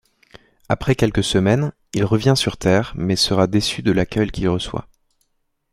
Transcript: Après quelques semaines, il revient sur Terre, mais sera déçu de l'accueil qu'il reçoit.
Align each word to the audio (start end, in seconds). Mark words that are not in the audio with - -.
Après 0.67 0.95
quelques 0.95 1.23
semaines, 1.23 1.73
il 1.93 2.05
revient 2.05 2.33
sur 2.35 2.57
Terre, 2.57 2.91
mais 2.95 3.15
sera 3.15 3.45
déçu 3.45 3.83
de 3.83 3.91
l'accueil 3.91 4.31
qu'il 4.31 4.49
reçoit. 4.49 4.87